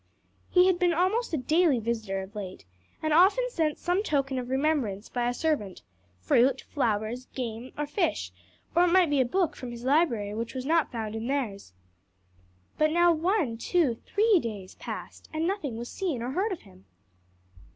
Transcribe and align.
He 0.49 0.65
had 0.65 0.79
been 0.79 0.93
an 0.93 0.97
almost 0.97 1.45
daily 1.45 1.77
visitor 1.77 2.23
of 2.23 2.33
late, 2.33 2.65
and 3.03 3.13
often 3.13 3.47
sent 3.51 3.77
some 3.77 4.01
token 4.01 4.39
of 4.39 4.49
remembrance 4.49 5.09
by 5.09 5.29
a 5.29 5.31
servant 5.31 5.83
fruit, 6.19 6.61
flowers, 6.61 7.27
game 7.35 7.71
or 7.77 7.85
fish, 7.85 8.31
or 8.75 8.85
it 8.85 8.91
might 8.91 9.11
be 9.11 9.21
a 9.21 9.25
book 9.25 9.55
from 9.55 9.69
his 9.69 9.83
library 9.83 10.33
which 10.33 10.55
was 10.55 10.65
not 10.65 10.91
found 10.91 11.13
in 11.15 11.27
theirs. 11.27 11.73
But 12.79 12.89
now 12.89 13.13
one, 13.13 13.57
two, 13.59 13.93
three 13.93 14.39
days 14.39 14.73
passed 14.73 15.29
and 15.31 15.45
nothing 15.45 15.77
was 15.77 15.87
seen 15.87 16.23
or 16.23 16.31
heard 16.31 16.51
of 16.51 16.61
him. 16.61 16.85